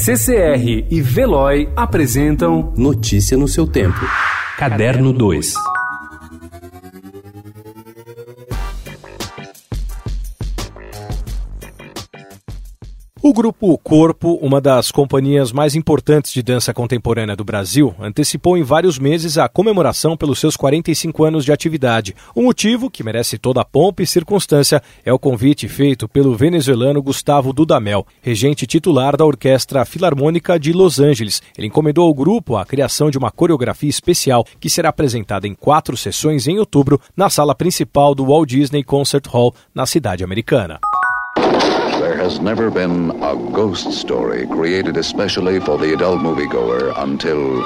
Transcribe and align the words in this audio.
CCR 0.00 0.86
e 0.88 1.00
Veloy 1.00 1.68
apresentam 1.74 2.72
Notícia 2.76 3.36
no 3.36 3.48
seu 3.48 3.66
tempo. 3.66 3.98
Caderno 4.56 5.12
2. 5.12 5.54
O 13.28 13.32
grupo 13.34 13.76
Corpo, 13.76 14.38
uma 14.40 14.58
das 14.58 14.90
companhias 14.90 15.52
mais 15.52 15.74
importantes 15.74 16.32
de 16.32 16.42
dança 16.42 16.72
contemporânea 16.72 17.36
do 17.36 17.44
Brasil, 17.44 17.94
antecipou 18.00 18.56
em 18.56 18.62
vários 18.62 18.98
meses 18.98 19.36
a 19.36 19.46
comemoração 19.46 20.16
pelos 20.16 20.38
seus 20.38 20.56
45 20.56 21.24
anos 21.24 21.44
de 21.44 21.52
atividade. 21.52 22.16
O 22.34 22.40
motivo, 22.40 22.88
que 22.88 23.04
merece 23.04 23.36
toda 23.36 23.60
a 23.60 23.66
pompa 23.66 24.02
e 24.02 24.06
circunstância, 24.06 24.82
é 25.04 25.12
o 25.12 25.18
convite 25.18 25.68
feito 25.68 26.08
pelo 26.08 26.34
venezuelano 26.34 27.02
Gustavo 27.02 27.52
Dudamel, 27.52 28.06
regente 28.22 28.66
titular 28.66 29.14
da 29.14 29.26
Orquestra 29.26 29.84
Filarmônica 29.84 30.58
de 30.58 30.72
Los 30.72 30.98
Angeles. 30.98 31.42
Ele 31.58 31.66
encomendou 31.66 32.06
ao 32.06 32.14
grupo 32.14 32.56
a 32.56 32.64
criação 32.64 33.10
de 33.10 33.18
uma 33.18 33.30
coreografia 33.30 33.90
especial 33.90 34.42
que 34.58 34.70
será 34.70 34.88
apresentada 34.88 35.46
em 35.46 35.54
quatro 35.54 35.98
sessões 35.98 36.48
em 36.48 36.58
outubro 36.58 36.98
na 37.14 37.28
sala 37.28 37.54
principal 37.54 38.14
do 38.14 38.24
Walt 38.24 38.48
Disney 38.48 38.82
Concert 38.82 39.26
Hall, 39.26 39.54
na 39.74 39.84
cidade 39.84 40.24
americana. 40.24 40.80
There 42.08 42.16
has 42.16 42.40
never 42.40 42.70
been 42.70 43.12
a 43.20 43.36
ghost 43.52 43.92
story 43.92 44.46
created 44.46 44.96
especially 44.96 45.60
for 45.60 45.76
the 45.76 45.92
adult 45.92 46.20
moviegoer 46.20 46.94
until 46.96 47.56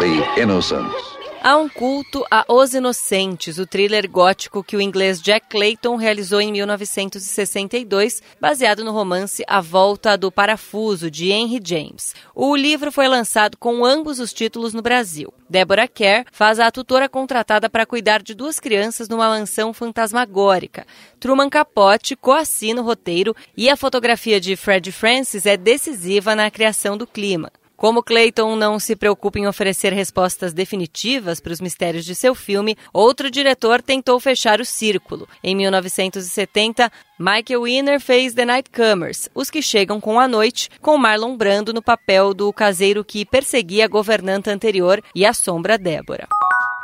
The 0.00 0.34
Innocents. 0.36 1.15
Há 1.48 1.56
um 1.58 1.68
culto 1.68 2.24
a 2.28 2.44
Os 2.48 2.74
Inocentes, 2.74 3.58
o 3.58 3.66
thriller 3.68 4.10
gótico 4.10 4.64
que 4.64 4.76
o 4.76 4.80
inglês 4.80 5.22
Jack 5.22 5.46
Clayton 5.48 5.94
realizou 5.94 6.40
em 6.40 6.50
1962, 6.50 8.20
baseado 8.40 8.84
no 8.84 8.90
romance 8.90 9.44
A 9.46 9.60
Volta 9.60 10.18
do 10.18 10.32
Parafuso, 10.32 11.08
de 11.08 11.30
Henry 11.30 11.60
James. 11.64 12.16
O 12.34 12.56
livro 12.56 12.90
foi 12.90 13.06
lançado 13.06 13.56
com 13.58 13.84
ambos 13.84 14.18
os 14.18 14.32
títulos 14.32 14.74
no 14.74 14.82
Brasil. 14.82 15.32
Deborah 15.48 15.86
Kerr 15.86 16.26
faz 16.32 16.58
a 16.58 16.68
tutora 16.68 17.08
contratada 17.08 17.70
para 17.70 17.86
cuidar 17.86 18.24
de 18.24 18.34
duas 18.34 18.58
crianças 18.58 19.08
numa 19.08 19.28
mansão 19.28 19.72
fantasmagórica. 19.72 20.84
Truman 21.20 21.48
Capote 21.48 22.16
coassina 22.16 22.82
o 22.82 22.84
roteiro 22.84 23.36
e 23.56 23.70
a 23.70 23.76
fotografia 23.76 24.40
de 24.40 24.56
Fred 24.56 24.90
Francis 24.90 25.46
é 25.46 25.56
decisiva 25.56 26.34
na 26.34 26.50
criação 26.50 26.96
do 26.96 27.06
clima. 27.06 27.52
Como 27.76 28.02
Clayton 28.02 28.56
não 28.56 28.78
se 28.78 28.96
preocupa 28.96 29.38
em 29.38 29.46
oferecer 29.46 29.92
respostas 29.92 30.54
definitivas 30.54 31.40
para 31.40 31.52
os 31.52 31.60
mistérios 31.60 32.06
de 32.06 32.14
seu 32.14 32.34
filme, 32.34 32.74
outro 32.90 33.30
diretor 33.30 33.82
tentou 33.82 34.18
fechar 34.18 34.60
o 34.60 34.64
círculo. 34.64 35.28
Em 35.44 35.54
1970, 35.54 36.90
Michael 37.18 37.62
Winner 37.62 38.00
fez 38.00 38.32
The 38.32 38.46
Nightcomers, 38.46 39.28
Os 39.34 39.50
que 39.50 39.60
Chegam 39.60 40.00
com 40.00 40.18
a 40.18 40.26
Noite, 40.26 40.70
com 40.80 40.96
Marlon 40.96 41.36
Brando 41.36 41.74
no 41.74 41.82
papel 41.82 42.32
do 42.32 42.50
caseiro 42.50 43.04
que 43.04 43.26
perseguia 43.26 43.84
a 43.84 43.88
governanta 43.88 44.50
anterior 44.50 45.02
e 45.14 45.26
a 45.26 45.34
sombra 45.34 45.76
Débora. 45.76 46.26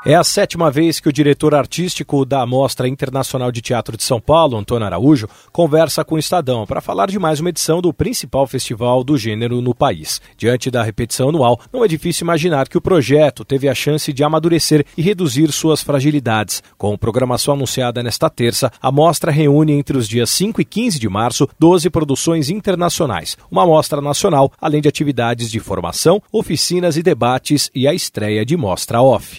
É 0.05 0.17
a 0.17 0.25
sétima 0.25 0.69
vez 0.69 0.99
que 0.99 1.09
o 1.09 1.13
diretor 1.13 1.55
artístico 1.55 2.25
da 2.25 2.45
Mostra 2.45 2.89
Internacional 2.89 3.53
de 3.53 3.63
Teatro 3.63 3.97
de 3.97 4.03
São 4.03 4.21
Paulo, 4.21 4.57
Antônio 4.57 4.85
Araújo, 4.85 5.29
conversa 5.53 6.05
com 6.05 6.17
o 6.17 6.19
Estadão 6.19 6.67
para 6.67 6.81
falar 6.81 7.07
de 7.07 7.21
mais 7.21 7.39
uma 7.39 7.51
edição 7.51 7.81
do 7.81 7.95
principal 7.95 8.45
festival 8.49 9.05
do 9.05 9.17
gênero 9.17 9.61
no 9.61 9.73
país. 9.73 10.21
Diante 10.37 10.73
da 10.73 10.83
repetição 10.83 11.29
anual, 11.29 11.61
não 11.73 11.85
é 11.85 11.89
difícil 11.89 12.25
imaginar 12.25 12.69
que 12.69 12.77
o 12.77 12.81
projeto 12.81 13.45
teve 13.45 13.69
a 13.69 13.77
chance 13.77 14.13
de 14.13 14.25
amadurecer 14.25 14.85
e 14.97 15.03
reduzir 15.03 15.53
suas 15.53 15.85
fragilidades. 15.85 16.65
Com 16.77 16.99
programação 16.99 17.55
anunciada 17.55 18.03
nesta 18.03 18.29
terça, 18.29 18.73
a 18.83 18.91
mostra 18.91 19.31
reúne 19.31 19.73
entre 19.73 19.97
os 19.97 20.09
dias 20.09 20.31
5 20.31 20.61
e 20.61 20.65
15 20.65 20.99
de 20.99 21.09
março 21.09 21.49
12 21.61 21.89
produções 21.91 22.51
internacionais, 22.51 23.37
uma 23.49 23.65
mostra 23.65 24.01
nacional, 24.01 24.51
além 24.61 24.83
de 24.83 24.89
atividades 24.89 25.49
de 25.49 25.61
formação, 25.61 26.21
oficinas 26.33 26.97
e 26.97 27.05
debates 27.05 27.71
e 27.73 27.87
a 27.87 27.95
estreia 27.95 28.45
de 28.45 28.57
mostra 28.57 29.01
off. 29.01 29.39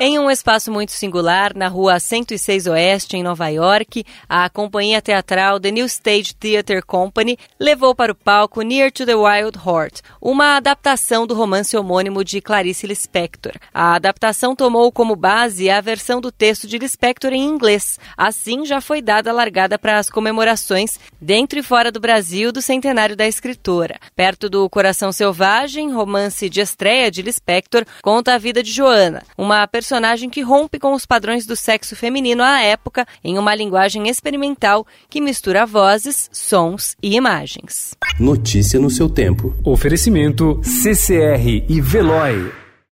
Em 0.00 0.16
um 0.16 0.30
espaço 0.30 0.70
muito 0.70 0.92
singular, 0.92 1.56
na 1.56 1.66
rua 1.66 1.98
106 1.98 2.68
Oeste, 2.68 3.16
em 3.16 3.22
Nova 3.24 3.48
York, 3.48 4.04
a 4.28 4.48
companhia 4.48 5.02
teatral 5.02 5.58
The 5.58 5.72
New 5.72 5.86
Stage 5.86 6.36
Theatre 6.36 6.82
Company 6.82 7.36
levou 7.58 7.96
para 7.96 8.12
o 8.12 8.14
palco 8.14 8.62
Near 8.62 8.92
to 8.92 9.04
the 9.04 9.16
Wild 9.16 9.58
Heart, 9.58 10.02
uma 10.22 10.54
adaptação 10.54 11.26
do 11.26 11.34
romance 11.34 11.76
homônimo 11.76 12.22
de 12.22 12.40
Clarice 12.40 12.86
Lispector. 12.86 13.54
A 13.74 13.96
adaptação 13.96 14.54
tomou 14.54 14.92
como 14.92 15.16
base 15.16 15.68
a 15.68 15.80
versão 15.80 16.20
do 16.20 16.30
texto 16.30 16.68
de 16.68 16.78
Lispector 16.78 17.32
em 17.32 17.42
inglês. 17.44 17.98
Assim, 18.16 18.64
já 18.64 18.80
foi 18.80 19.02
dada 19.02 19.30
a 19.30 19.34
largada 19.34 19.80
para 19.80 19.98
as 19.98 20.08
comemorações 20.08 20.96
dentro 21.20 21.58
e 21.58 21.62
fora 21.62 21.90
do 21.90 21.98
Brasil 21.98 22.52
do 22.52 22.62
centenário 22.62 23.16
da 23.16 23.26
escritora. 23.26 23.98
Perto 24.14 24.48
do 24.48 24.70
Coração 24.70 25.10
Selvagem, 25.10 25.90
romance 25.90 26.48
de 26.48 26.60
estreia 26.60 27.10
de 27.10 27.20
Lispector, 27.20 27.84
conta 28.00 28.34
a 28.34 28.38
vida 28.38 28.62
de 28.62 28.70
Joana, 28.70 29.24
uma 29.36 29.66
personagem 29.88 30.28
que 30.28 30.42
rompe 30.42 30.78
com 30.78 30.92
os 30.92 31.06
padrões 31.06 31.46
do 31.46 31.56
sexo 31.56 31.96
feminino 31.96 32.42
à 32.42 32.60
época 32.60 33.06
em 33.24 33.38
uma 33.38 33.54
linguagem 33.54 34.06
experimental 34.06 34.86
que 35.08 35.18
mistura 35.18 35.64
vozes, 35.64 36.28
sons 36.30 36.94
e 37.02 37.16
imagens. 37.16 37.96
Notícia 38.20 38.78
no 38.78 38.90
seu 38.90 39.08
tempo. 39.08 39.56
Oferecimento 39.64 40.60
CCR 40.62 41.64
e 41.66 41.80
Veloy. 41.80 42.67